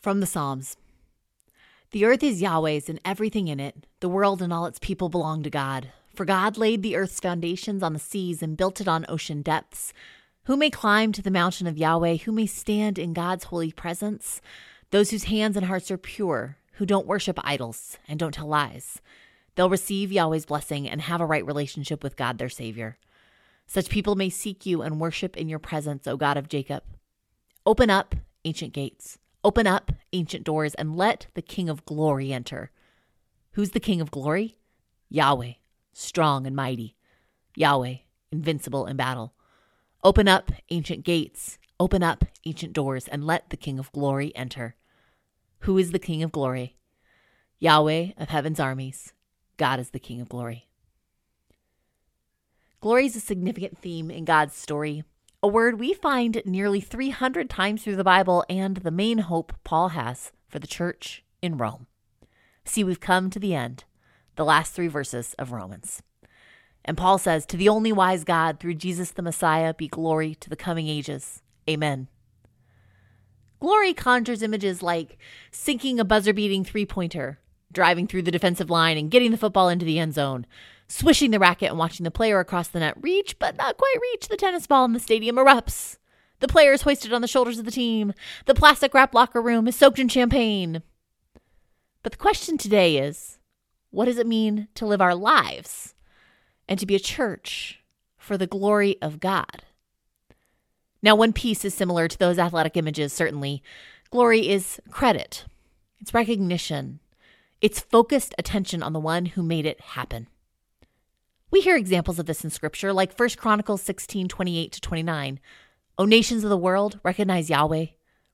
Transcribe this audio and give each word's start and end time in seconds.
From 0.00 0.20
the 0.20 0.26
Psalms 0.26 0.78
The 1.90 2.06
earth 2.06 2.22
is 2.22 2.40
Yahweh's 2.40 2.88
and 2.88 2.98
everything 3.04 3.48
in 3.48 3.60
it, 3.60 3.86
the 4.00 4.08
world 4.08 4.40
and 4.40 4.50
all 4.50 4.64
its 4.64 4.78
people 4.78 5.10
belong 5.10 5.42
to 5.42 5.50
God. 5.50 5.92
For 6.14 6.24
God 6.24 6.56
laid 6.56 6.82
the 6.82 6.96
earth's 6.96 7.20
foundations 7.20 7.82
on 7.82 7.92
the 7.92 7.98
seas 7.98 8.42
and 8.42 8.56
built 8.56 8.80
it 8.80 8.88
on 8.88 9.04
ocean 9.10 9.42
depths. 9.42 9.92
Who 10.44 10.56
may 10.56 10.70
climb 10.70 11.12
to 11.12 11.20
the 11.20 11.30
mountain 11.30 11.66
of 11.66 11.76
Yahweh? 11.76 12.16
Who 12.24 12.32
may 12.32 12.46
stand 12.46 12.98
in 12.98 13.12
God's 13.12 13.44
holy 13.44 13.72
presence? 13.72 14.40
Those 14.90 15.10
whose 15.10 15.24
hands 15.24 15.54
and 15.54 15.66
hearts 15.66 15.90
are 15.90 15.98
pure, 15.98 16.56
who 16.74 16.86
don't 16.86 17.06
worship 17.06 17.38
idols 17.44 17.98
and 18.08 18.18
don't 18.18 18.32
tell 18.32 18.46
lies. 18.46 19.02
They'll 19.54 19.68
receive 19.68 20.10
Yahweh's 20.10 20.46
blessing 20.46 20.88
and 20.88 21.02
have 21.02 21.20
a 21.20 21.26
right 21.26 21.44
relationship 21.44 22.02
with 22.02 22.16
God, 22.16 22.38
their 22.38 22.48
Savior. 22.48 22.96
Such 23.66 23.90
people 23.90 24.14
may 24.14 24.30
seek 24.30 24.64
you 24.64 24.80
and 24.80 24.98
worship 24.98 25.36
in 25.36 25.50
your 25.50 25.58
presence, 25.58 26.06
O 26.06 26.16
God 26.16 26.38
of 26.38 26.48
Jacob. 26.48 26.84
Open 27.66 27.90
up, 27.90 28.14
ancient 28.46 28.72
gates 28.72 29.18
Open 29.42 29.66
up 29.66 29.92
ancient 30.12 30.44
doors 30.44 30.74
and 30.74 30.96
let 30.96 31.26
the 31.34 31.42
King 31.42 31.68
of 31.68 31.84
glory 31.86 32.32
enter. 32.32 32.70
Who's 33.52 33.70
the 33.70 33.80
King 33.80 34.00
of 34.00 34.10
glory? 34.10 34.58
Yahweh, 35.08 35.52
strong 35.92 36.46
and 36.46 36.54
mighty. 36.54 36.94
Yahweh, 37.56 37.96
invincible 38.30 38.86
in 38.86 38.96
battle. 38.96 39.34
Open 40.04 40.28
up 40.28 40.52
ancient 40.70 41.04
gates. 41.04 41.58
Open 41.78 42.02
up 42.02 42.24
ancient 42.44 42.74
doors 42.74 43.08
and 43.08 43.26
let 43.26 43.48
the 43.48 43.56
King 43.56 43.78
of 43.78 43.90
glory 43.92 44.34
enter. 44.36 44.76
Who 45.60 45.78
is 45.78 45.92
the 45.92 45.98
King 45.98 46.22
of 46.22 46.32
glory? 46.32 46.76
Yahweh 47.58 48.10
of 48.18 48.28
heaven's 48.28 48.60
armies. 48.60 49.14
God 49.56 49.80
is 49.80 49.90
the 49.90 49.98
King 49.98 50.20
of 50.20 50.28
glory. 50.28 50.68
Glory 52.80 53.06
is 53.06 53.16
a 53.16 53.20
significant 53.20 53.78
theme 53.78 54.10
in 54.10 54.24
God's 54.24 54.54
story 54.54 55.04
a 55.42 55.48
word 55.48 55.80
we 55.80 55.94
find 55.94 56.42
nearly 56.44 56.80
300 56.80 57.48
times 57.48 57.82
through 57.82 57.96
the 57.96 58.04
Bible 58.04 58.44
and 58.50 58.76
the 58.78 58.90
main 58.90 59.18
hope 59.18 59.54
Paul 59.64 59.90
has 59.90 60.32
for 60.48 60.58
the 60.58 60.66
church 60.66 61.24
in 61.40 61.56
Rome. 61.56 61.86
See, 62.64 62.84
we've 62.84 63.00
come 63.00 63.30
to 63.30 63.38
the 63.38 63.54
end, 63.54 63.84
the 64.36 64.44
last 64.44 64.74
three 64.74 64.86
verses 64.86 65.34
of 65.38 65.52
Romans. 65.52 66.02
And 66.84 66.96
Paul 66.96 67.16
says, 67.16 67.46
To 67.46 67.56
the 67.56 67.70
only 67.70 67.90
wise 67.90 68.22
God, 68.24 68.60
through 68.60 68.74
Jesus 68.74 69.12
the 69.12 69.22
Messiah, 69.22 69.72
be 69.72 69.88
glory 69.88 70.34
to 70.36 70.50
the 70.50 70.56
coming 70.56 70.88
ages. 70.88 71.42
Amen. 71.68 72.08
Glory 73.60 73.94
conjures 73.94 74.42
images 74.42 74.82
like 74.82 75.18
sinking 75.50 75.98
a 75.98 76.04
buzzer 76.04 76.34
beating 76.34 76.64
three 76.64 76.86
pointer, 76.86 77.38
driving 77.72 78.06
through 78.06 78.22
the 78.22 78.30
defensive 78.30 78.70
line 78.70 78.98
and 78.98 79.10
getting 79.10 79.30
the 79.30 79.36
football 79.38 79.68
into 79.70 79.86
the 79.86 79.98
end 79.98 80.14
zone, 80.14 80.46
swishing 80.90 81.30
the 81.30 81.38
racket 81.38 81.70
and 81.70 81.78
watching 81.78 82.04
the 82.04 82.10
player 82.10 82.40
across 82.40 82.68
the 82.68 82.80
net 82.80 82.96
reach, 83.00 83.38
but 83.38 83.56
not 83.56 83.76
quite 83.76 83.96
reach 84.02 84.28
the 84.28 84.36
tennis 84.36 84.66
ball 84.66 84.84
in 84.84 84.92
the 84.92 85.00
stadium 85.00 85.36
erupts. 85.36 85.96
The 86.40 86.48
players 86.48 86.82
hoisted 86.82 87.12
on 87.12 87.22
the 87.22 87.28
shoulders 87.28 87.58
of 87.58 87.64
the 87.64 87.70
team. 87.70 88.12
The 88.46 88.54
plastic 88.54 88.92
wrap 88.92 89.14
locker 89.14 89.40
room 89.40 89.68
is 89.68 89.76
soaked 89.76 89.98
in 89.98 90.08
champagne. 90.08 90.82
But 92.02 92.12
the 92.12 92.18
question 92.18 92.58
today 92.58 92.96
is 92.96 93.38
what 93.90 94.06
does 94.06 94.18
it 94.18 94.26
mean 94.26 94.68
to 94.74 94.86
live 94.86 95.00
our 95.00 95.14
lives 95.14 95.94
and 96.68 96.78
to 96.80 96.86
be 96.86 96.96
a 96.96 97.00
church 97.00 97.80
for 98.16 98.36
the 98.36 98.46
glory 98.46 99.00
of 99.00 99.20
God? 99.20 99.64
Now, 101.02 101.14
one 101.14 101.32
piece 101.32 101.64
is 101.64 101.72
similar 101.72 102.08
to 102.08 102.18
those 102.18 102.38
athletic 102.38 102.76
images, 102.76 103.12
certainly. 103.12 103.62
Glory 104.10 104.48
is 104.48 104.80
credit, 104.90 105.44
it's 106.00 106.12
recognition, 106.12 107.00
it's 107.60 107.80
focused 107.80 108.34
attention 108.38 108.82
on 108.82 108.92
the 108.92 109.00
one 109.00 109.26
who 109.26 109.42
made 109.42 109.66
it 109.66 109.80
happen. 109.80 110.26
We 111.50 111.60
hear 111.60 111.76
examples 111.76 112.20
of 112.20 112.26
this 112.26 112.44
in 112.44 112.50
scripture, 112.50 112.92
like 112.92 113.18
1 113.18 113.30
Chronicles 113.30 113.82
16, 113.82 114.28
28 114.28 114.72
to 114.72 114.80
29. 114.80 115.40
O 115.98 116.04
nations 116.04 116.44
of 116.44 116.50
the 116.50 116.56
world, 116.56 117.00
recognize 117.02 117.50
Yahweh. 117.50 117.86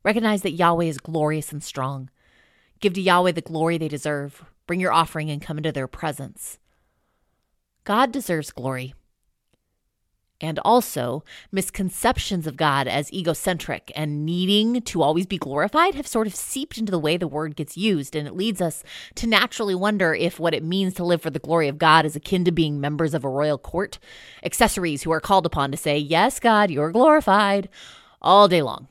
Recognize 0.04 0.42
that 0.42 0.52
Yahweh 0.52 0.84
is 0.84 0.98
glorious 0.98 1.50
and 1.50 1.64
strong. 1.64 2.10
Give 2.80 2.92
to 2.92 3.00
Yahweh 3.00 3.32
the 3.32 3.40
glory 3.40 3.78
they 3.78 3.88
deserve. 3.88 4.44
Bring 4.66 4.80
your 4.80 4.92
offering 4.92 5.30
and 5.30 5.40
come 5.40 5.56
into 5.56 5.72
their 5.72 5.88
presence. 5.88 6.58
God 7.84 8.12
deserves 8.12 8.50
glory 8.50 8.94
and 10.40 10.58
also 10.60 11.24
misconceptions 11.50 12.46
of 12.46 12.56
God 12.56 12.86
as 12.86 13.12
egocentric 13.12 13.90
and 13.94 14.26
needing 14.26 14.82
to 14.82 15.02
always 15.02 15.26
be 15.26 15.38
glorified 15.38 15.94
have 15.94 16.06
sort 16.06 16.26
of 16.26 16.34
seeped 16.34 16.78
into 16.78 16.90
the 16.90 16.98
way 16.98 17.16
the 17.16 17.28
word 17.28 17.56
gets 17.56 17.76
used. 17.76 18.14
And 18.14 18.28
it 18.28 18.36
leads 18.36 18.60
us 18.60 18.84
to 19.16 19.26
naturally 19.26 19.74
wonder 19.74 20.14
if 20.14 20.38
what 20.38 20.54
it 20.54 20.62
means 20.62 20.94
to 20.94 21.04
live 21.04 21.22
for 21.22 21.30
the 21.30 21.38
glory 21.38 21.68
of 21.68 21.78
God 21.78 22.04
is 22.04 22.16
akin 22.16 22.44
to 22.44 22.52
being 22.52 22.80
members 22.80 23.14
of 23.14 23.24
a 23.24 23.28
royal 23.28 23.58
court, 23.58 23.98
accessories 24.42 25.02
who 25.02 25.12
are 25.12 25.20
called 25.20 25.46
upon 25.46 25.70
to 25.70 25.76
say, 25.76 25.98
Yes, 25.98 26.38
God, 26.38 26.70
you're 26.70 26.92
glorified 26.92 27.68
all 28.20 28.48
day 28.48 28.62
long. 28.62 28.88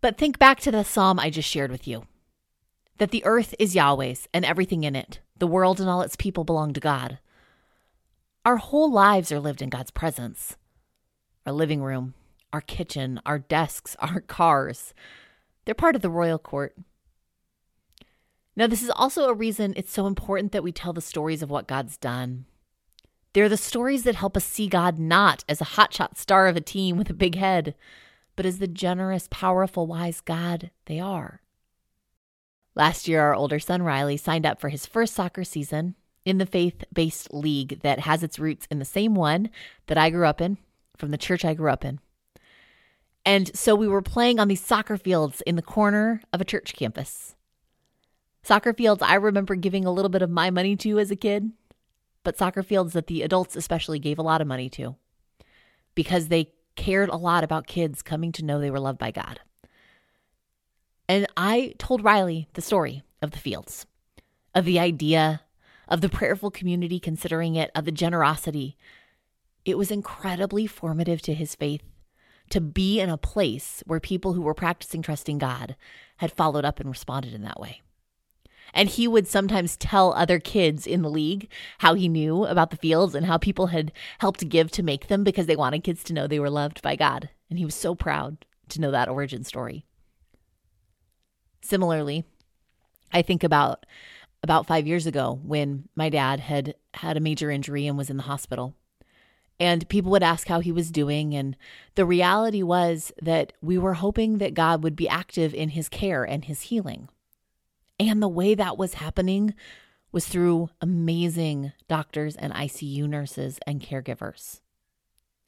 But 0.00 0.18
think 0.18 0.38
back 0.38 0.60
to 0.60 0.70
the 0.70 0.84
psalm 0.84 1.18
I 1.18 1.30
just 1.30 1.48
shared 1.48 1.70
with 1.70 1.86
you 1.86 2.06
that 2.98 3.10
the 3.10 3.24
earth 3.24 3.54
is 3.58 3.74
Yahweh's 3.74 4.28
and 4.32 4.44
everything 4.44 4.84
in 4.84 4.94
it, 4.94 5.20
the 5.38 5.46
world 5.46 5.80
and 5.80 5.88
all 5.88 6.02
its 6.02 6.16
people 6.16 6.44
belong 6.44 6.72
to 6.72 6.80
God. 6.80 7.18
Our 8.44 8.58
whole 8.58 8.92
lives 8.92 9.32
are 9.32 9.40
lived 9.40 9.62
in 9.62 9.70
God's 9.70 9.90
presence 9.90 10.56
our 11.46 11.52
living 11.52 11.82
room, 11.82 12.14
our 12.52 12.60
kitchen, 12.60 13.20
our 13.26 13.38
desks, 13.38 13.96
our 14.00 14.20
cars. 14.20 14.94
They're 15.64 15.74
part 15.74 15.96
of 15.96 16.02
the 16.02 16.10
royal 16.10 16.38
court. 16.38 16.76
Now, 18.56 18.66
this 18.68 18.82
is 18.82 18.90
also 18.90 19.24
a 19.28 19.34
reason 19.34 19.74
it's 19.76 19.92
so 19.92 20.06
important 20.06 20.52
that 20.52 20.62
we 20.62 20.70
tell 20.70 20.92
the 20.92 21.00
stories 21.00 21.42
of 21.42 21.50
what 21.50 21.66
God's 21.66 21.96
done. 21.96 22.44
They're 23.32 23.48
the 23.48 23.56
stories 23.56 24.04
that 24.04 24.14
help 24.14 24.36
us 24.36 24.44
see 24.44 24.68
God 24.68 24.96
not 24.96 25.44
as 25.48 25.60
a 25.60 25.64
hotshot 25.64 26.16
star 26.16 26.46
of 26.46 26.56
a 26.56 26.60
team 26.60 26.96
with 26.96 27.10
a 27.10 27.14
big 27.14 27.34
head, 27.34 27.74
but 28.36 28.46
as 28.46 28.60
the 28.60 28.68
generous, 28.68 29.26
powerful, 29.28 29.88
wise 29.88 30.20
God 30.20 30.70
they 30.86 31.00
are. 31.00 31.40
Last 32.76 33.08
year, 33.08 33.22
our 33.22 33.34
older 33.34 33.58
son 33.58 33.82
Riley 33.82 34.16
signed 34.16 34.46
up 34.46 34.60
for 34.60 34.68
his 34.68 34.86
first 34.86 35.14
soccer 35.14 35.42
season 35.42 35.96
in 36.24 36.38
the 36.38 36.46
faith 36.46 36.84
based 36.92 37.34
league 37.34 37.80
that 37.80 38.00
has 38.00 38.22
its 38.22 38.38
roots 38.38 38.68
in 38.70 38.78
the 38.78 38.84
same 38.84 39.16
one 39.16 39.50
that 39.86 39.98
I 39.98 40.10
grew 40.10 40.26
up 40.26 40.40
in 40.40 40.58
from 40.96 41.10
the 41.10 41.18
church 41.18 41.44
I 41.44 41.54
grew 41.54 41.70
up 41.70 41.84
in. 41.84 42.00
And 43.26 43.54
so 43.56 43.74
we 43.74 43.88
were 43.88 44.02
playing 44.02 44.38
on 44.38 44.48
these 44.48 44.64
soccer 44.64 44.96
fields 44.96 45.40
in 45.46 45.56
the 45.56 45.62
corner 45.62 46.20
of 46.32 46.40
a 46.40 46.44
church 46.44 46.74
campus. 46.74 47.34
Soccer 48.42 48.74
fields 48.74 49.02
I 49.02 49.14
remember 49.14 49.54
giving 49.54 49.86
a 49.86 49.92
little 49.92 50.10
bit 50.10 50.22
of 50.22 50.30
my 50.30 50.50
money 50.50 50.76
to 50.76 50.98
as 50.98 51.10
a 51.10 51.16
kid, 51.16 51.50
but 52.22 52.36
soccer 52.36 52.62
fields 52.62 52.92
that 52.92 53.06
the 53.06 53.22
adults 53.22 53.56
especially 53.56 53.98
gave 53.98 54.18
a 54.18 54.22
lot 54.22 54.40
of 54.42 54.46
money 54.46 54.68
to 54.70 54.96
because 55.94 56.28
they 56.28 56.52
cared 56.76 57.08
a 57.08 57.16
lot 57.16 57.44
about 57.44 57.66
kids 57.66 58.02
coming 58.02 58.32
to 58.32 58.44
know 58.44 58.58
they 58.58 58.70
were 58.70 58.80
loved 58.80 58.98
by 58.98 59.10
God. 59.10 59.40
And 61.08 61.26
I 61.36 61.74
told 61.78 62.04
Riley 62.04 62.48
the 62.54 62.62
story 62.62 63.02
of 63.22 63.30
the 63.30 63.38
fields, 63.38 63.86
of 64.54 64.64
the 64.64 64.78
idea, 64.78 65.42
of 65.88 66.00
the 66.00 66.08
prayerful 66.08 66.50
community 66.50 66.98
considering 66.98 67.54
it, 67.56 67.70
of 67.74 67.84
the 67.84 67.92
generosity, 67.92 68.76
it 69.64 69.78
was 69.78 69.90
incredibly 69.90 70.66
formative 70.66 71.22
to 71.22 71.34
his 71.34 71.54
faith 71.54 71.82
to 72.50 72.60
be 72.60 73.00
in 73.00 73.08
a 73.08 73.16
place 73.16 73.82
where 73.86 74.00
people 74.00 74.34
who 74.34 74.42
were 74.42 74.54
practicing 74.54 75.00
trusting 75.00 75.38
God 75.38 75.76
had 76.18 76.32
followed 76.32 76.64
up 76.64 76.78
and 76.80 76.88
responded 76.88 77.32
in 77.32 77.42
that 77.42 77.58
way. 77.58 77.80
And 78.72 78.88
he 78.88 79.06
would 79.06 79.28
sometimes 79.28 79.76
tell 79.76 80.12
other 80.12 80.38
kids 80.38 80.86
in 80.86 81.02
the 81.02 81.10
league 81.10 81.48
how 81.78 81.94
he 81.94 82.08
knew 82.08 82.44
about 82.44 82.70
the 82.70 82.76
fields 82.76 83.14
and 83.14 83.26
how 83.26 83.38
people 83.38 83.68
had 83.68 83.92
helped 84.18 84.48
give 84.48 84.70
to 84.72 84.82
make 84.82 85.06
them 85.06 85.22
because 85.22 85.46
they 85.46 85.56
wanted 85.56 85.84
kids 85.84 86.02
to 86.04 86.12
know 86.12 86.26
they 86.26 86.40
were 86.40 86.50
loved 86.50 86.82
by 86.82 86.96
God. 86.96 87.30
And 87.48 87.58
he 87.58 87.64
was 87.64 87.74
so 87.74 87.94
proud 87.94 88.44
to 88.70 88.80
know 88.80 88.90
that 88.90 89.08
origin 89.08 89.44
story. 89.44 89.86
Similarly, 91.62 92.24
I 93.12 93.22
think 93.22 93.44
about 93.44 93.86
about 94.42 94.66
5 94.66 94.86
years 94.86 95.06
ago 95.06 95.40
when 95.42 95.88
my 95.94 96.10
dad 96.10 96.40
had 96.40 96.74
had 96.94 97.16
a 97.16 97.20
major 97.20 97.50
injury 97.50 97.86
and 97.86 97.96
was 97.96 98.10
in 98.10 98.18
the 98.18 98.24
hospital. 98.24 98.74
And 99.60 99.88
people 99.88 100.10
would 100.10 100.22
ask 100.22 100.48
how 100.48 100.60
he 100.60 100.72
was 100.72 100.90
doing. 100.90 101.34
And 101.34 101.56
the 101.94 102.04
reality 102.04 102.62
was 102.62 103.12
that 103.22 103.52
we 103.62 103.78
were 103.78 103.94
hoping 103.94 104.38
that 104.38 104.54
God 104.54 104.82
would 104.82 104.96
be 104.96 105.08
active 105.08 105.54
in 105.54 105.70
his 105.70 105.88
care 105.88 106.24
and 106.24 106.44
his 106.44 106.62
healing. 106.62 107.08
And 108.00 108.22
the 108.22 108.28
way 108.28 108.54
that 108.54 108.76
was 108.76 108.94
happening 108.94 109.54
was 110.10 110.26
through 110.26 110.70
amazing 110.80 111.72
doctors 111.88 112.36
and 112.36 112.52
ICU 112.52 113.08
nurses 113.08 113.58
and 113.66 113.80
caregivers. 113.80 114.60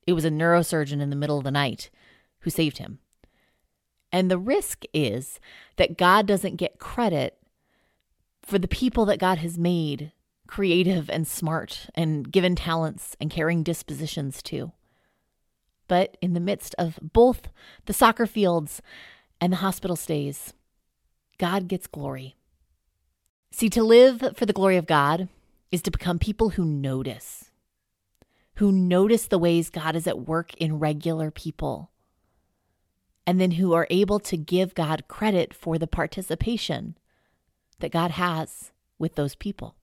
It 0.07 0.13
was 0.13 0.25
a 0.25 0.31
neurosurgeon 0.31 1.01
in 1.01 1.11
the 1.11 1.17
middle 1.17 1.39
of 1.39 1.45
the 1.45 1.51
night 1.51 1.91
who 2.41 2.51
saved 2.51 2.79
him. 2.79 3.01
And 4.13 4.31
the 4.31 4.39
risk 4.39 4.85
is 4.93 5.41
that 5.77 5.99
God 5.99 6.27
doesn't 6.27 6.57
get 6.57 6.79
credit 6.79 7.39
for 8.43 8.59
the 8.59 8.69
people 8.69 9.05
that 9.07 9.19
God 9.19 9.39
has 9.39 9.59
made 9.59 10.13
creative 10.47 11.11
and 11.11 11.27
smart 11.27 11.89
and 11.95 12.31
given 12.33 12.57
talents 12.57 13.17
and 13.21 13.31
caring 13.31 13.63
dispositions 13.63 14.43
too. 14.43 14.73
But 15.89 16.17
in 16.21 16.35
the 16.35 16.41
midst 16.41 16.75
of 16.79 16.99
both 17.03 17.49
the 17.85 17.93
soccer 17.93 18.27
fields 18.27 18.83
and 19.41 19.53
the 19.53 19.59
hospital 19.59 19.97
stays, 19.97 20.53
God 21.39 21.69
gets 21.69 21.87
glory. 21.87 22.37
See, 23.53 23.71
to 23.71 23.83
live 23.83 24.35
for 24.37 24.47
the 24.47 24.53
glory 24.53 24.77
of 24.77 24.87
God 24.87 25.29
is 25.71 25.83
to 25.83 25.91
become 25.91 26.19
people 26.19 26.51
who 26.51 26.65
notice, 26.65 27.51
who 28.57 28.73
notice 28.73 29.27
the 29.27 29.39
ways 29.39 29.71
God 29.71 29.95
is 29.97 30.07
at 30.07 30.21
work 30.27 30.55
in 30.55 30.79
regular 30.79 31.31
people. 31.31 31.91
and 33.27 33.41
then 33.41 33.53
who 33.53 33.73
are 33.73 33.87
able 33.91 34.21
to 34.21 34.37
give 34.37 34.75
God 34.75 35.09
credit 35.09 35.53
for 35.53 35.79
the 35.79 35.87
participation 35.87 36.97
that 37.81 37.91
God 37.93 38.13
has 38.13 38.71
with 38.99 39.17
those 39.17 39.35
people. 39.35 39.76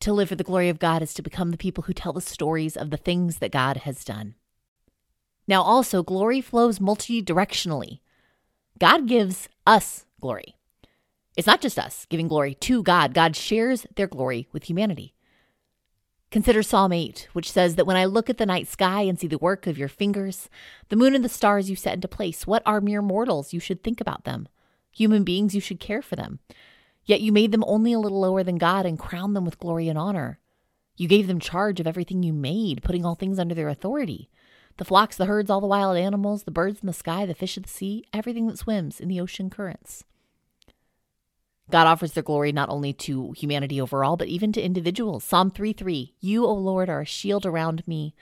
To 0.00 0.12
live 0.12 0.28
for 0.28 0.36
the 0.36 0.44
glory 0.44 0.68
of 0.68 0.78
God 0.78 1.02
is 1.02 1.14
to 1.14 1.22
become 1.22 1.50
the 1.50 1.56
people 1.56 1.84
who 1.84 1.92
tell 1.92 2.12
the 2.12 2.20
stories 2.20 2.76
of 2.76 2.90
the 2.90 2.96
things 2.96 3.38
that 3.38 3.50
God 3.50 3.78
has 3.78 4.04
done. 4.04 4.34
Now, 5.48 5.62
also, 5.62 6.02
glory 6.02 6.40
flows 6.40 6.78
multidirectionally. 6.78 8.00
God 8.78 9.06
gives 9.06 9.48
us 9.66 10.04
glory. 10.20 10.56
It's 11.36 11.46
not 11.46 11.60
just 11.60 11.78
us 11.78 12.06
giving 12.08 12.28
glory 12.28 12.54
to 12.54 12.82
God, 12.82 13.14
God 13.14 13.36
shares 13.36 13.86
their 13.94 14.06
glory 14.06 14.48
with 14.52 14.64
humanity. 14.64 15.14
Consider 16.30 16.62
Psalm 16.62 16.92
8, 16.92 17.28
which 17.34 17.52
says 17.52 17.76
that 17.76 17.86
when 17.86 17.96
I 17.96 18.04
look 18.04 18.28
at 18.28 18.38
the 18.38 18.46
night 18.46 18.66
sky 18.66 19.02
and 19.02 19.18
see 19.18 19.28
the 19.28 19.38
work 19.38 19.66
of 19.66 19.78
your 19.78 19.88
fingers, 19.88 20.50
the 20.88 20.96
moon 20.96 21.14
and 21.14 21.24
the 21.24 21.28
stars 21.28 21.70
you 21.70 21.76
set 21.76 21.94
into 21.94 22.08
place, 22.08 22.46
what 22.46 22.62
are 22.66 22.80
mere 22.80 23.00
mortals 23.00 23.52
you 23.52 23.60
should 23.60 23.84
think 23.84 24.00
about 24.00 24.24
them? 24.24 24.48
Human 24.90 25.24
beings, 25.24 25.54
you 25.54 25.60
should 25.60 25.78
care 25.78 26.02
for 26.02 26.16
them. 26.16 26.40
Yet 27.06 27.20
you 27.20 27.32
made 27.32 27.52
them 27.52 27.64
only 27.66 27.92
a 27.92 27.98
little 27.98 28.20
lower 28.20 28.42
than 28.42 28.58
God 28.58 28.84
and 28.84 28.98
crowned 28.98 29.34
them 29.34 29.44
with 29.44 29.60
glory 29.60 29.88
and 29.88 29.98
honor. 29.98 30.40
You 30.96 31.08
gave 31.08 31.28
them 31.28 31.40
charge 31.40 31.80
of 31.80 31.86
everything 31.86 32.22
you 32.22 32.32
made, 32.32 32.82
putting 32.82 33.04
all 33.04 33.14
things 33.14 33.38
under 33.38 33.54
their 33.54 33.68
authority 33.68 34.28
the 34.78 34.84
flocks, 34.84 35.16
the 35.16 35.24
herds, 35.24 35.48
all 35.48 35.60
the 35.60 35.66
wild 35.66 35.96
animals, 35.96 36.42
the 36.42 36.50
birds 36.50 36.80
in 36.80 36.86
the 36.86 36.92
sky, 36.92 37.24
the 37.24 37.34
fish 37.34 37.56
of 37.56 37.62
the 37.62 37.68
sea, 37.68 38.04
everything 38.12 38.46
that 38.46 38.58
swims 38.58 39.00
in 39.00 39.08
the 39.08 39.20
ocean 39.20 39.48
currents. 39.48 40.04
God 41.70 41.86
offers 41.86 42.12
their 42.12 42.22
glory 42.22 42.52
not 42.52 42.68
only 42.68 42.92
to 42.92 43.32
humanity 43.32 43.80
overall, 43.80 44.16
but 44.16 44.28
even 44.28 44.52
to 44.52 44.60
individuals. 44.60 45.24
Psalm 45.24 45.50
3 45.50 45.72
3 45.72 46.14
You, 46.20 46.44
O 46.44 46.52
Lord, 46.52 46.88
are 46.88 47.00
a 47.00 47.06
shield 47.06 47.46
around 47.46 47.86
me. 47.88 48.14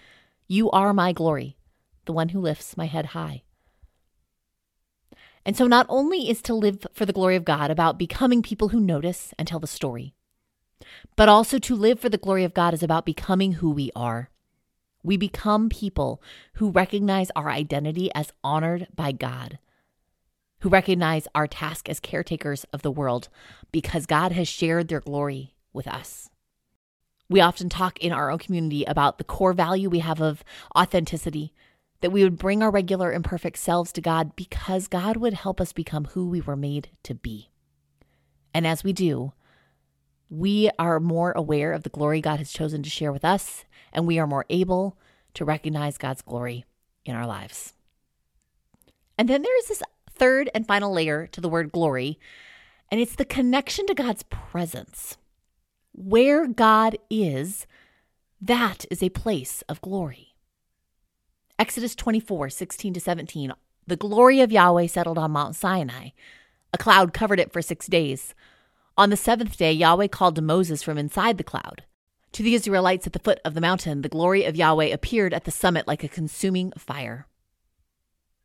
You 0.46 0.70
are 0.70 0.94
my 0.94 1.12
glory, 1.12 1.56
the 2.06 2.12
one 2.12 2.30
who 2.30 2.40
lifts 2.40 2.76
my 2.76 2.86
head 2.86 3.06
high. 3.06 3.42
And 5.46 5.56
so, 5.56 5.66
not 5.66 5.86
only 5.88 6.30
is 6.30 6.40
to 6.42 6.54
live 6.54 6.86
for 6.92 7.04
the 7.04 7.12
glory 7.12 7.36
of 7.36 7.44
God 7.44 7.70
about 7.70 7.98
becoming 7.98 8.42
people 8.42 8.68
who 8.68 8.80
notice 8.80 9.34
and 9.38 9.46
tell 9.46 9.60
the 9.60 9.66
story, 9.66 10.14
but 11.16 11.28
also 11.28 11.58
to 11.58 11.74
live 11.74 12.00
for 12.00 12.08
the 12.08 12.18
glory 12.18 12.44
of 12.44 12.54
God 12.54 12.74
is 12.74 12.82
about 12.82 13.06
becoming 13.06 13.54
who 13.54 13.70
we 13.70 13.90
are. 13.94 14.30
We 15.02 15.16
become 15.16 15.68
people 15.68 16.22
who 16.54 16.70
recognize 16.70 17.30
our 17.36 17.50
identity 17.50 18.10
as 18.14 18.32
honored 18.42 18.88
by 18.94 19.12
God 19.12 19.58
who 20.64 20.70
recognize 20.70 21.28
our 21.34 21.46
task 21.46 21.90
as 21.90 22.00
caretakers 22.00 22.64
of 22.72 22.80
the 22.80 22.90
world 22.90 23.28
because 23.70 24.06
God 24.06 24.32
has 24.32 24.48
shared 24.48 24.88
their 24.88 25.02
glory 25.02 25.54
with 25.74 25.86
us. 25.86 26.30
We 27.28 27.42
often 27.42 27.68
talk 27.68 27.98
in 27.98 28.12
our 28.12 28.30
own 28.30 28.38
community 28.38 28.82
about 28.84 29.18
the 29.18 29.24
core 29.24 29.52
value 29.52 29.90
we 29.90 29.98
have 29.98 30.22
of 30.22 30.42
authenticity, 30.74 31.52
that 32.04 32.10
we 32.10 32.22
would 32.22 32.36
bring 32.36 32.62
our 32.62 32.70
regular 32.70 33.10
imperfect 33.10 33.56
selves 33.56 33.90
to 33.90 34.02
God 34.02 34.36
because 34.36 34.88
God 34.88 35.16
would 35.16 35.32
help 35.32 35.58
us 35.58 35.72
become 35.72 36.04
who 36.04 36.28
we 36.28 36.38
were 36.38 36.54
made 36.54 36.90
to 37.04 37.14
be. 37.14 37.48
And 38.52 38.66
as 38.66 38.84
we 38.84 38.92
do, 38.92 39.32
we 40.28 40.68
are 40.78 41.00
more 41.00 41.32
aware 41.32 41.72
of 41.72 41.82
the 41.82 41.88
glory 41.88 42.20
God 42.20 42.40
has 42.40 42.52
chosen 42.52 42.82
to 42.82 42.90
share 42.90 43.10
with 43.10 43.24
us, 43.24 43.64
and 43.90 44.06
we 44.06 44.18
are 44.18 44.26
more 44.26 44.44
able 44.50 44.98
to 45.32 45.46
recognize 45.46 45.96
God's 45.96 46.20
glory 46.20 46.66
in 47.06 47.14
our 47.14 47.26
lives. 47.26 47.72
And 49.16 49.26
then 49.26 49.40
there 49.40 49.58
is 49.60 49.68
this 49.68 49.82
third 50.10 50.50
and 50.54 50.66
final 50.66 50.92
layer 50.92 51.26
to 51.28 51.40
the 51.40 51.48
word 51.48 51.72
glory, 51.72 52.18
and 52.90 53.00
it's 53.00 53.16
the 53.16 53.24
connection 53.24 53.86
to 53.86 53.94
God's 53.94 54.24
presence. 54.24 55.16
Where 55.92 56.48
God 56.48 56.98
is, 57.08 57.66
that 58.42 58.84
is 58.90 59.02
a 59.02 59.08
place 59.08 59.62
of 59.70 59.80
glory. 59.80 60.33
Exodus 61.58 61.94
24, 61.94 62.50
16 62.50 62.94
to 62.94 63.00
17. 63.00 63.52
The 63.86 63.96
glory 63.96 64.40
of 64.40 64.50
Yahweh 64.50 64.88
settled 64.88 65.18
on 65.18 65.30
Mount 65.30 65.54
Sinai. 65.54 66.08
A 66.72 66.78
cloud 66.78 67.12
covered 67.12 67.38
it 67.38 67.52
for 67.52 67.62
six 67.62 67.86
days. 67.86 68.34
On 68.96 69.10
the 69.10 69.16
seventh 69.16 69.56
day, 69.56 69.72
Yahweh 69.72 70.08
called 70.08 70.34
to 70.34 70.42
Moses 70.42 70.82
from 70.82 70.98
inside 70.98 71.38
the 71.38 71.44
cloud. 71.44 71.84
To 72.32 72.42
the 72.42 72.54
Israelites 72.54 73.06
at 73.06 73.12
the 73.12 73.20
foot 73.20 73.38
of 73.44 73.54
the 73.54 73.60
mountain, 73.60 74.02
the 74.02 74.08
glory 74.08 74.44
of 74.44 74.56
Yahweh 74.56 74.86
appeared 74.86 75.32
at 75.32 75.44
the 75.44 75.52
summit 75.52 75.86
like 75.86 76.02
a 76.02 76.08
consuming 76.08 76.72
fire. 76.76 77.28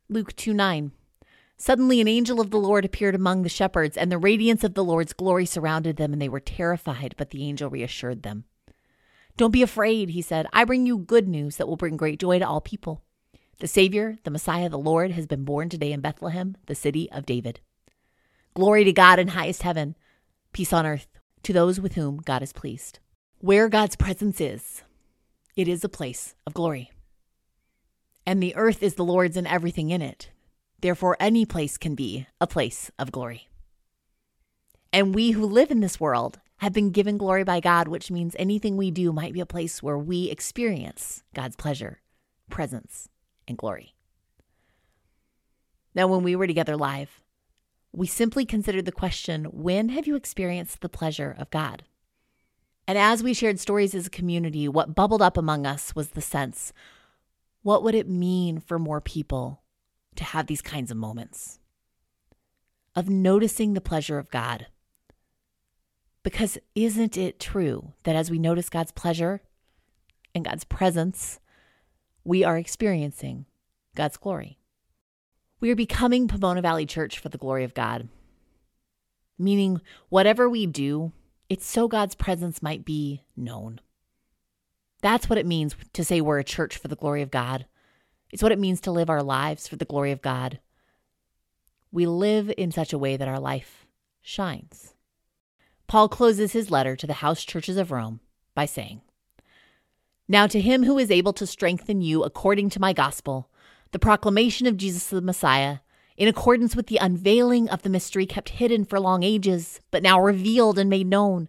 Luke 0.08 0.36
2 0.36 0.54
9. 0.54 0.92
Suddenly, 1.56 2.00
an 2.00 2.08
angel 2.08 2.40
of 2.40 2.50
the 2.50 2.58
Lord 2.58 2.84
appeared 2.84 3.16
among 3.16 3.42
the 3.42 3.48
shepherds, 3.48 3.96
and 3.96 4.10
the 4.10 4.18
radiance 4.18 4.62
of 4.62 4.74
the 4.74 4.84
Lord's 4.84 5.12
glory 5.12 5.46
surrounded 5.46 5.96
them, 5.96 6.12
and 6.12 6.22
they 6.22 6.28
were 6.28 6.40
terrified. 6.40 7.16
But 7.18 7.30
the 7.30 7.44
angel 7.44 7.68
reassured 7.68 8.22
them. 8.22 8.44
Don't 9.36 9.50
be 9.50 9.62
afraid, 9.62 10.10
he 10.10 10.22
said. 10.22 10.46
I 10.52 10.64
bring 10.64 10.86
you 10.86 10.98
good 10.98 11.28
news 11.28 11.56
that 11.56 11.66
will 11.66 11.76
bring 11.76 11.96
great 11.96 12.20
joy 12.20 12.38
to 12.38 12.46
all 12.46 12.60
people. 12.60 13.02
The 13.58 13.66
Savior, 13.66 14.18
the 14.24 14.30
Messiah, 14.30 14.68
the 14.68 14.78
Lord, 14.78 15.10
has 15.12 15.26
been 15.26 15.44
born 15.44 15.68
today 15.68 15.92
in 15.92 16.00
Bethlehem, 16.00 16.56
the 16.66 16.74
city 16.74 17.10
of 17.12 17.26
David. 17.26 17.60
Glory 18.54 18.84
to 18.84 18.92
God 18.92 19.18
in 19.18 19.28
highest 19.28 19.62
heaven, 19.62 19.96
peace 20.52 20.72
on 20.72 20.86
earth 20.86 21.06
to 21.42 21.52
those 21.52 21.80
with 21.80 21.94
whom 21.94 22.18
God 22.18 22.42
is 22.42 22.52
pleased. 22.52 22.98
Where 23.38 23.68
God's 23.68 23.96
presence 23.96 24.40
is, 24.40 24.82
it 25.56 25.68
is 25.68 25.84
a 25.84 25.88
place 25.88 26.34
of 26.46 26.54
glory. 26.54 26.90
And 28.26 28.42
the 28.42 28.54
earth 28.56 28.82
is 28.82 28.94
the 28.94 29.04
Lord's 29.04 29.36
and 29.36 29.46
everything 29.46 29.90
in 29.90 30.02
it. 30.02 30.30
Therefore, 30.80 31.16
any 31.20 31.44
place 31.44 31.76
can 31.76 31.94
be 31.94 32.26
a 32.40 32.46
place 32.46 32.90
of 32.98 33.12
glory. 33.12 33.48
And 34.92 35.14
we 35.14 35.32
who 35.32 35.44
live 35.44 35.70
in 35.70 35.80
this 35.80 36.00
world 36.00 36.40
have 36.60 36.72
been 36.72 36.90
given 36.90 37.16
glory 37.16 37.44
by 37.44 37.60
God, 37.60 37.88
which 37.88 38.10
means 38.10 38.36
anything 38.38 38.76
we 38.76 38.90
do 38.90 39.12
might 39.12 39.32
be 39.32 39.40
a 39.40 39.46
place 39.46 39.82
where 39.82 39.98
we 39.98 40.30
experience 40.30 41.22
God's 41.34 41.56
pleasure, 41.56 42.00
presence, 42.50 43.08
and 43.48 43.56
glory. 43.56 43.94
Now, 45.94 46.06
when 46.06 46.22
we 46.22 46.36
were 46.36 46.46
together 46.46 46.76
live, 46.76 47.22
we 47.92 48.06
simply 48.06 48.44
considered 48.44 48.84
the 48.84 48.92
question 48.92 49.46
when 49.46 49.88
have 49.88 50.06
you 50.06 50.16
experienced 50.16 50.80
the 50.80 50.88
pleasure 50.88 51.34
of 51.38 51.50
God? 51.50 51.84
And 52.86 52.98
as 52.98 53.22
we 53.22 53.34
shared 53.34 53.58
stories 53.58 53.94
as 53.94 54.06
a 54.06 54.10
community, 54.10 54.68
what 54.68 54.94
bubbled 54.94 55.22
up 55.22 55.36
among 55.36 55.66
us 55.66 55.94
was 55.94 56.10
the 56.10 56.20
sense 56.20 56.72
what 57.62 57.82
would 57.82 57.94
it 57.94 58.08
mean 58.08 58.58
for 58.58 58.78
more 58.78 59.00
people 59.00 59.62
to 60.16 60.24
have 60.24 60.46
these 60.46 60.62
kinds 60.62 60.90
of 60.90 60.96
moments 60.96 61.58
of 62.96 63.08
noticing 63.08 63.74
the 63.74 63.80
pleasure 63.80 64.18
of 64.18 64.30
God. 64.30 64.66
Because 66.22 66.58
isn't 66.74 67.16
it 67.16 67.40
true 67.40 67.94
that 68.02 68.16
as 68.16 68.30
we 68.30 68.38
notice 68.38 68.68
God's 68.68 68.92
pleasure 68.92 69.40
and 70.34 70.44
God's 70.44 70.64
presence, 70.64 71.40
we 72.24 72.44
are 72.44 72.58
experiencing 72.58 73.46
God's 73.96 74.18
glory? 74.18 74.58
We 75.60 75.70
are 75.70 75.76
becoming 75.76 76.28
Pomona 76.28 76.62
Valley 76.62 76.86
Church 76.86 77.18
for 77.18 77.28
the 77.28 77.38
glory 77.38 77.64
of 77.64 77.74
God, 77.74 78.08
meaning 79.38 79.80
whatever 80.08 80.48
we 80.48 80.66
do, 80.66 81.12
it's 81.48 81.66
so 81.66 81.88
God's 81.88 82.14
presence 82.14 82.62
might 82.62 82.84
be 82.84 83.24
known. 83.36 83.80
That's 85.02 85.28
what 85.28 85.38
it 85.38 85.46
means 85.46 85.74
to 85.94 86.04
say 86.04 86.20
we're 86.20 86.38
a 86.38 86.44
church 86.44 86.76
for 86.76 86.88
the 86.88 86.96
glory 86.96 87.22
of 87.22 87.30
God. 87.30 87.66
It's 88.30 88.42
what 88.42 88.52
it 88.52 88.58
means 88.58 88.80
to 88.82 88.90
live 88.90 89.10
our 89.10 89.22
lives 89.22 89.66
for 89.66 89.76
the 89.76 89.84
glory 89.84 90.12
of 90.12 90.22
God. 90.22 90.60
We 91.90 92.06
live 92.06 92.52
in 92.56 92.70
such 92.70 92.92
a 92.92 92.98
way 92.98 93.16
that 93.16 93.28
our 93.28 93.40
life 93.40 93.86
shines. 94.22 94.94
Paul 95.90 96.08
closes 96.08 96.52
his 96.52 96.70
letter 96.70 96.94
to 96.94 97.04
the 97.08 97.14
house 97.14 97.42
churches 97.42 97.76
of 97.76 97.90
Rome 97.90 98.20
by 98.54 98.64
saying, 98.64 99.00
Now 100.28 100.46
to 100.46 100.60
him 100.60 100.84
who 100.84 100.98
is 100.98 101.10
able 101.10 101.32
to 101.32 101.48
strengthen 101.48 102.00
you 102.00 102.22
according 102.22 102.70
to 102.70 102.80
my 102.80 102.92
gospel, 102.92 103.50
the 103.90 103.98
proclamation 103.98 104.68
of 104.68 104.76
Jesus 104.76 105.08
the 105.08 105.20
Messiah, 105.20 105.78
in 106.16 106.28
accordance 106.28 106.76
with 106.76 106.86
the 106.86 106.98
unveiling 106.98 107.68
of 107.68 107.82
the 107.82 107.88
mystery 107.90 108.24
kept 108.24 108.50
hidden 108.50 108.84
for 108.84 109.00
long 109.00 109.24
ages, 109.24 109.80
but 109.90 110.00
now 110.00 110.20
revealed 110.20 110.78
and 110.78 110.88
made 110.88 111.08
known 111.08 111.48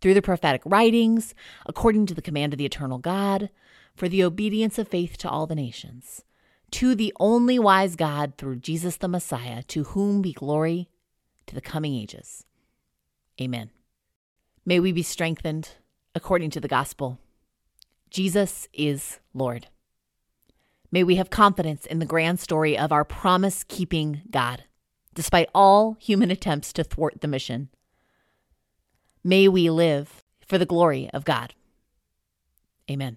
through 0.00 0.14
the 0.14 0.22
prophetic 0.22 0.62
writings, 0.64 1.34
according 1.66 2.06
to 2.06 2.14
the 2.14 2.22
command 2.22 2.54
of 2.54 2.58
the 2.58 2.66
eternal 2.66 2.98
God 2.98 3.50
for 3.96 4.08
the 4.08 4.22
obedience 4.22 4.78
of 4.78 4.86
faith 4.86 5.18
to 5.18 5.28
all 5.28 5.48
the 5.48 5.56
nations, 5.56 6.22
to 6.70 6.94
the 6.94 7.12
only 7.18 7.58
wise 7.58 7.96
God 7.96 8.34
through 8.38 8.60
Jesus 8.60 8.98
the 8.98 9.08
Messiah, 9.08 9.64
to 9.64 9.82
whom 9.82 10.22
be 10.22 10.32
glory 10.32 10.88
to 11.48 11.56
the 11.56 11.60
coming 11.60 11.96
ages. 11.96 12.44
Amen. 13.40 13.70
May 14.70 14.78
we 14.78 14.92
be 14.92 15.02
strengthened 15.02 15.70
according 16.14 16.50
to 16.50 16.60
the 16.60 16.68
gospel. 16.68 17.18
Jesus 18.08 18.68
is 18.72 19.18
Lord. 19.34 19.66
May 20.92 21.02
we 21.02 21.16
have 21.16 21.28
confidence 21.28 21.86
in 21.86 21.98
the 21.98 22.06
grand 22.06 22.38
story 22.38 22.78
of 22.78 22.92
our 22.92 23.04
promise 23.04 23.64
keeping 23.64 24.22
God, 24.30 24.62
despite 25.12 25.48
all 25.56 25.96
human 25.98 26.30
attempts 26.30 26.72
to 26.74 26.84
thwart 26.84 27.20
the 27.20 27.26
mission. 27.26 27.68
May 29.24 29.48
we 29.48 29.68
live 29.70 30.22
for 30.46 30.56
the 30.56 30.66
glory 30.66 31.10
of 31.12 31.24
God. 31.24 31.52
Amen. 32.88 33.16